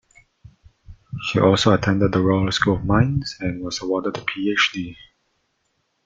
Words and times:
He 1.31 1.39
also 1.39 1.75
attended 1.75 2.11
the 2.11 2.21
Royal 2.21 2.51
School 2.51 2.77
of 2.77 2.83
Mines 2.85 3.35
and 3.39 3.63
was 3.63 3.83
awarded 3.83 4.17
a 4.17 4.21
PhD. 4.21 4.95